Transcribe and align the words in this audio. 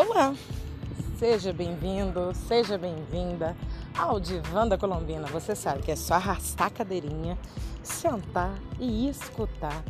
Olá, 0.00 0.32
seja 1.18 1.52
bem-vindo, 1.52 2.32
seja 2.46 2.78
bem-vinda 2.78 3.56
ao 3.98 4.20
Divã 4.20 4.64
da 4.64 4.78
Colombina. 4.78 5.26
Você 5.26 5.56
sabe 5.56 5.82
que 5.82 5.90
é 5.90 5.96
só 5.96 6.14
arrastar 6.14 6.68
a 6.68 6.70
cadeirinha, 6.70 7.36
sentar 7.82 8.56
e 8.78 9.08
escutar 9.08 9.82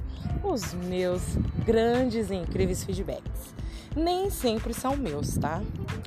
os 0.43 0.73
meus 0.73 1.21
grandes 1.63 2.31
e 2.31 2.37
incríveis 2.37 2.85
feedbacks. 2.85 3.55
Nem 3.95 4.31
sempre 4.31 4.73
são 4.73 4.97
meus, 4.97 5.37
tá? 5.37 5.61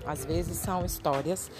Às 0.03 0.25
vezes 0.25 0.57
são 0.57 0.83
histórias 0.83 1.51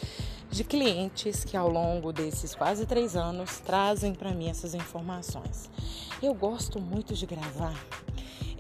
de 0.50 0.64
clientes 0.64 1.44
que 1.44 1.56
ao 1.56 1.70
longo 1.70 2.12
desses 2.12 2.56
quase 2.56 2.88
três 2.88 3.16
anos 3.16 3.60
trazem 3.60 4.16
para 4.16 4.32
mim 4.32 4.50
essas 4.50 4.74
informações. 4.74 5.70
Eu 6.24 6.34
gosto 6.34 6.82
muito 6.82 7.14
de 7.14 7.28
gravar 7.28 7.76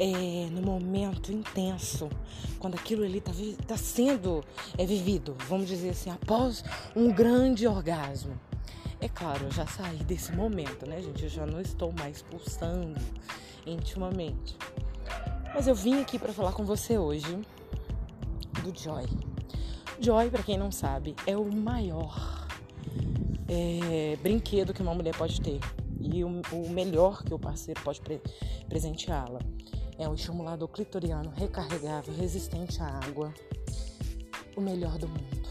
é, 0.01 0.49
no 0.49 0.63
momento 0.63 1.31
intenso, 1.31 2.09
quando 2.57 2.73
aquilo 2.73 3.03
ali 3.03 3.19
está 3.19 3.31
tá 3.67 3.77
sendo 3.77 4.43
é, 4.75 4.83
vivido, 4.83 5.35
vamos 5.47 5.67
dizer 5.67 5.89
assim, 5.89 6.09
após 6.09 6.63
um 6.95 7.13
grande 7.13 7.67
orgasmo. 7.67 8.33
É 8.99 9.07
claro, 9.07 9.45
eu 9.45 9.51
já 9.51 9.67
saí 9.67 9.97
desse 9.97 10.35
momento, 10.35 10.87
né, 10.87 11.01
gente? 11.01 11.23
Eu 11.23 11.29
já 11.29 11.45
não 11.45 11.61
estou 11.61 11.93
mais 11.99 12.23
pulsando 12.23 12.99
intimamente. 13.65 14.57
Mas 15.53 15.67
eu 15.67 15.75
vim 15.75 16.01
aqui 16.01 16.17
para 16.17 16.33
falar 16.33 16.53
com 16.53 16.65
você 16.65 16.97
hoje 16.97 17.39
do 18.63 18.75
Joy. 18.75 19.05
Joy, 19.99 20.31
para 20.31 20.41
quem 20.41 20.57
não 20.57 20.71
sabe, 20.71 21.15
é 21.27 21.37
o 21.37 21.45
maior 21.45 22.47
é, 23.47 24.17
brinquedo 24.21 24.73
que 24.73 24.81
uma 24.81 24.95
mulher 24.95 25.15
pode 25.15 25.39
ter 25.41 25.59
e 25.99 26.23
o, 26.23 26.41
o 26.51 26.69
melhor 26.69 27.23
que 27.23 27.33
o 27.33 27.37
parceiro 27.37 27.79
pode 27.83 28.01
pre 28.01 28.19
presenteá-la. 28.67 29.39
É 29.97 30.07
um 30.07 30.13
estimulador 30.13 30.67
clitoriano 30.67 31.29
recarregável, 31.31 32.13
resistente 32.13 32.81
à 32.81 32.99
água. 33.05 33.33
O 34.55 34.61
melhor 34.61 34.97
do 34.97 35.07
mundo. 35.07 35.49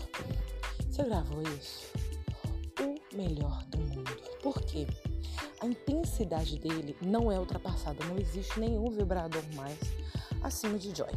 Você 0.88 1.04
gravou 1.04 1.42
isso? 1.42 1.92
O 2.80 3.16
melhor 3.16 3.64
do 3.66 3.78
mundo. 3.78 4.16
Por 4.42 4.60
quê? 4.62 4.86
A 5.60 5.66
intensidade 5.66 6.58
dele 6.58 6.96
não 7.00 7.30
é 7.30 7.38
ultrapassada. 7.38 8.04
Não 8.06 8.18
existe 8.18 8.58
nenhum 8.58 8.90
vibrador 8.90 9.42
mais 9.54 9.78
acima 10.42 10.78
de 10.78 10.94
Joy. 10.94 11.12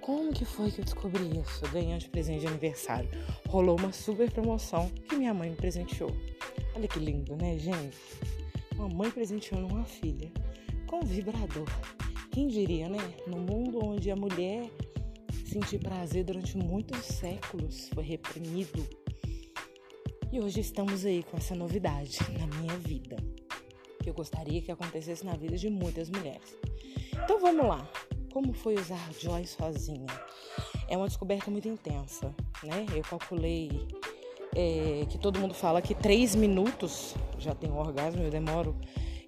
Como 0.00 0.32
que 0.32 0.44
foi 0.44 0.70
que 0.70 0.80
eu 0.80 0.84
descobri 0.84 1.38
isso? 1.38 1.70
Ganhando 1.70 2.00
de 2.00 2.08
presente 2.08 2.40
de 2.40 2.46
aniversário. 2.46 3.10
Rolou 3.48 3.78
uma 3.78 3.92
super 3.92 4.30
promoção 4.30 4.88
que 5.08 5.16
minha 5.16 5.34
mãe 5.34 5.50
me 5.50 5.56
presenteou. 5.56 6.10
Olha 6.74 6.88
que 6.88 6.98
lindo, 6.98 7.36
né, 7.36 7.58
gente? 7.58 7.98
Uma 8.74 8.88
mãe 8.88 9.10
presenteando 9.10 9.66
uma 9.66 9.84
filha 9.84 10.32
com 10.86 11.02
vibrador. 11.02 11.68
Quem 12.38 12.46
diria, 12.46 12.88
né? 12.88 12.98
No 13.26 13.36
mundo 13.36 13.84
onde 13.84 14.12
a 14.12 14.14
mulher 14.14 14.70
sentir 15.44 15.80
prazer 15.80 16.22
durante 16.22 16.56
muitos 16.56 16.98
séculos 16.98 17.88
foi 17.92 18.04
reprimido. 18.04 18.86
E 20.30 20.38
hoje 20.38 20.60
estamos 20.60 21.04
aí 21.04 21.24
com 21.24 21.36
essa 21.36 21.56
novidade 21.56 22.16
na 22.38 22.46
minha 22.58 22.78
vida. 22.78 23.16
Que 24.00 24.08
eu 24.08 24.14
gostaria 24.14 24.62
que 24.62 24.70
acontecesse 24.70 25.26
na 25.26 25.34
vida 25.34 25.56
de 25.56 25.68
muitas 25.68 26.08
mulheres. 26.08 26.56
Então 27.12 27.40
vamos 27.40 27.66
lá. 27.66 27.90
Como 28.32 28.52
foi 28.52 28.76
usar 28.76 29.12
Joy 29.18 29.44
sozinha? 29.44 30.06
É 30.88 30.96
uma 30.96 31.08
descoberta 31.08 31.50
muito 31.50 31.68
intensa, 31.68 32.32
né? 32.62 32.86
Eu 32.94 33.02
calculei 33.02 33.68
é, 34.54 35.04
que 35.06 35.18
todo 35.18 35.40
mundo 35.40 35.54
fala 35.54 35.82
que 35.82 35.92
três 35.92 36.36
minutos 36.36 37.16
já 37.36 37.52
tem 37.52 37.68
um 37.68 37.78
orgasmo, 37.78 38.22
eu 38.22 38.30
demoro 38.30 38.76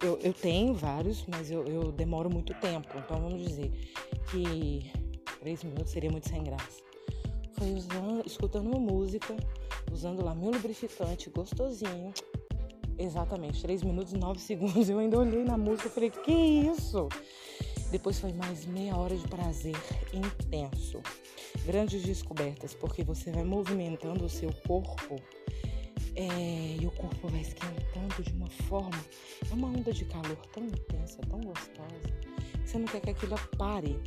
eu, 0.03 0.19
eu 0.23 0.33
tenho 0.33 0.75
vários, 0.75 1.25
mas 1.27 1.51
eu, 1.51 1.67
eu 1.67 1.93
demoro 1.93 2.31
muito 2.31 2.55
tempo. 2.55 2.89
Então 2.97 3.21
vamos 3.21 3.43
dizer 3.43 3.71
que 4.31 4.91
três 5.41 5.63
minutos 5.63 5.93
seria 5.93 6.11
muito 6.11 6.29
sem 6.29 6.43
graça. 6.43 6.83
Foi 7.53 7.73
usando, 7.73 8.27
escutando 8.27 8.67
uma 8.69 8.81
música, 8.81 9.37
usando 9.93 10.25
lá 10.25 10.35
meu 10.35 10.51
lubrificante 10.51 11.29
gostosinho. 11.31 12.13
Exatamente, 12.99 13.63
3 13.63 13.83
minutos 13.83 14.13
e 14.13 14.19
9 14.19 14.39
segundos. 14.41 14.89
Eu 14.89 14.99
ainda 14.99 15.19
olhei 15.19 15.45
na 15.45 15.57
música 15.57 15.89
e 15.89 15.91
falei, 15.91 16.11
que 16.11 16.33
isso? 16.33 17.09
Depois 17.91 18.21
foi 18.21 18.33
mais 18.33 18.65
meia 18.67 18.97
hora 18.97 19.17
de 19.17 19.27
prazer 19.27 19.77
intenso. 20.13 21.01
Grandes 21.65 22.03
descobertas, 22.03 22.75
porque 22.75 23.03
você 23.03 23.33
vai 23.33 23.43
movimentando 23.43 24.25
o 24.25 24.29
seu 24.29 24.51
corpo 24.67 25.17
é, 26.21 26.77
e 26.79 26.87
o 26.87 26.91
corpo 26.91 27.29
vai 27.29 27.41
esquentando 27.41 28.23
de 28.23 28.33
uma 28.35 28.51
forma. 28.69 29.03
É 29.51 29.55
uma 29.55 29.69
onda 29.69 29.91
de 29.91 30.05
calor 30.05 30.37
tão 30.53 30.65
intensa, 30.65 31.23
tão 31.23 31.41
gostosa, 31.41 32.13
que 32.63 32.69
você 32.69 32.79
não 32.79 32.87
quer 32.87 33.01
que 33.01 33.11
aquilo 33.11 33.37
pare. 33.57 33.99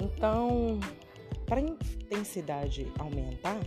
Então, 0.00 0.80
para 1.44 1.60
a 1.60 1.62
intensidade 1.62 2.90
aumentar, 2.98 3.60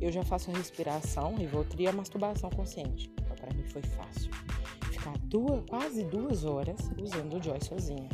eu 0.00 0.10
já 0.10 0.24
faço 0.24 0.50
a 0.50 0.54
respiração, 0.54 1.36
e 1.78 1.86
a 1.86 1.92
masturbação 1.92 2.50
consciente. 2.50 3.12
Então, 3.22 3.36
para 3.36 3.54
mim 3.54 3.64
foi 3.64 3.82
fácil. 3.82 4.30
Ficar 4.90 5.16
duas, 5.18 5.62
quase 5.68 6.02
duas 6.04 6.44
horas 6.44 6.90
usando 7.00 7.38
o 7.38 7.42
Joy 7.42 7.60
sozinha. 7.62 8.08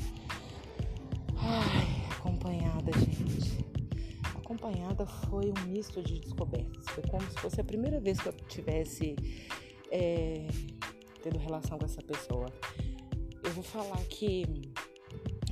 Ai, 1.39 2.19
acompanhada, 2.19 2.93
gente 2.93 3.66
acompanhada 4.47 5.05
foi 5.05 5.51
um 5.51 5.67
misto 5.67 6.01
de 6.01 6.21
descobertas. 6.21 6.85
Foi 6.91 7.03
como 7.11 7.29
se 7.29 7.37
fosse 7.39 7.61
a 7.61 7.65
primeira 7.65 7.99
vez 7.99 8.21
que 8.21 8.29
eu 8.29 8.33
tivesse 8.33 9.17
é, 9.91 10.47
tendo 11.21 11.37
relação 11.39 11.77
com 11.77 11.85
essa 11.85 12.01
pessoa. 12.01 12.47
Eu 13.43 13.51
vou 13.51 13.65
falar 13.65 14.03
que 14.05 14.47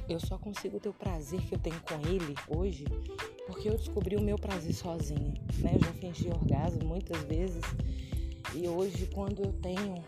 eu 0.09 0.21
só 0.21 0.39
consigo 0.39 0.79
ter 0.79 0.89
o 0.89 0.95
prazer 0.95 1.41
que 1.41 1.55
eu 1.55 1.59
tenho 1.59 1.81
com 1.81 1.95
ele 2.09 2.35
hoje 2.49 2.85
porque 3.49 3.69
eu 3.69 3.77
descobri 3.77 4.17
o 4.17 4.23
meu 4.23 4.37
prazer 4.37 4.73
sozinha. 4.73 5.35
Né? 5.59 5.73
Eu 5.75 5.81
já 5.81 5.93
fingi 5.95 6.29
orgasmo 6.29 6.85
muitas 6.85 7.21
vezes 7.25 7.63
e 8.55 8.69
hoje, 8.69 9.07
quando 9.13 9.43
eu 9.43 9.53
tenho, 9.55 10.05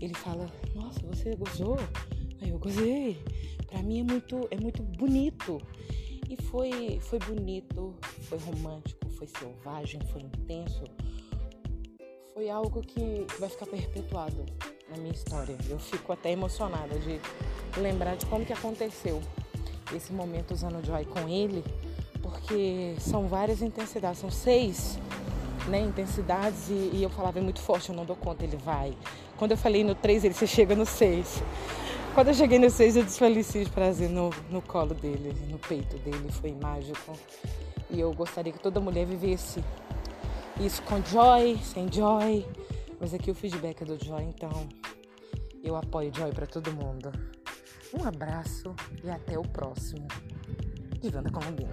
ele 0.00 0.14
fala: 0.14 0.50
Nossa, 0.74 1.00
você 1.06 1.36
gozou? 1.36 1.76
Aí 2.40 2.48
eu 2.48 2.58
gozei. 2.58 3.22
Para 3.66 3.82
mim 3.82 4.00
é 4.00 4.02
muito, 4.02 4.48
é 4.50 4.56
muito 4.56 4.82
bonito 4.82 5.60
e 6.30 6.36
foi, 6.36 7.00
foi 7.02 7.18
bonito, 7.18 7.92
foi 8.28 8.38
romântico, 8.38 9.10
foi 9.10 9.26
selvagem, 9.26 10.00
foi 10.12 10.22
intenso. 10.22 10.84
Foi 12.32 12.48
algo 12.48 12.80
que 12.82 13.26
vai 13.40 13.48
ficar 13.48 13.66
perpetuado 13.66 14.46
na 14.88 14.96
minha 14.96 15.12
história. 15.12 15.56
Eu 15.68 15.80
fico 15.80 16.12
até 16.12 16.30
emocionada 16.30 16.96
de 17.00 17.20
lembrar 17.80 18.16
de 18.16 18.26
como 18.26 18.46
que 18.46 18.52
aconteceu 18.52 19.20
esse 19.92 20.12
momento 20.12 20.52
usando 20.52 20.84
Joy 20.86 21.04
com 21.06 21.28
ele, 21.28 21.64
porque 22.22 22.94
são 23.00 23.26
várias 23.26 23.60
intensidades, 23.60 24.20
são 24.20 24.30
seis 24.30 25.00
né, 25.66 25.80
intensidades 25.80 26.68
e, 26.68 26.90
e 26.94 27.02
eu 27.02 27.10
falava 27.10 27.40
é 27.40 27.42
muito 27.42 27.60
forte, 27.60 27.88
eu 27.88 27.94
não 27.96 28.04
dou 28.04 28.14
conta, 28.14 28.44
ele 28.44 28.56
vai. 28.56 28.96
Quando 29.36 29.50
eu 29.50 29.56
falei 29.56 29.82
no 29.82 29.96
três, 29.96 30.22
ele 30.22 30.32
você 30.32 30.46
chega 30.46 30.76
no 30.76 30.86
seis. 30.86 31.42
Quando 32.14 32.28
eu 32.28 32.34
cheguei 32.34 32.58
no 32.58 32.68
seis, 32.68 32.96
eu 32.96 33.04
desfaleci 33.04 33.64
de 33.64 33.70
prazer 33.70 34.10
no, 34.10 34.30
no 34.50 34.60
colo 34.60 34.94
dele, 34.94 35.32
no 35.48 35.58
peito 35.58 35.96
dele. 35.98 36.30
Foi 36.32 36.52
mágico. 36.52 37.12
E 37.88 38.00
eu 38.00 38.12
gostaria 38.12 38.52
que 38.52 38.58
toda 38.58 38.80
mulher 38.80 39.06
vivesse 39.06 39.62
isso 40.60 40.82
com 40.82 41.02
joy, 41.04 41.56
sem 41.62 41.90
joy. 41.90 42.44
Mas 43.00 43.14
aqui 43.14 43.30
o 43.30 43.34
feedback 43.34 43.82
é 43.82 43.84
do 43.84 44.04
joy, 44.04 44.22
então 44.24 44.50
eu 45.62 45.76
apoio 45.76 46.12
joy 46.14 46.32
para 46.32 46.46
todo 46.46 46.72
mundo. 46.72 47.12
Um 47.94 48.04
abraço 48.06 48.74
e 49.02 49.08
até 49.08 49.38
o 49.38 49.42
próximo. 49.42 50.06
Divanda 51.00 51.30
Colombina. 51.30 51.72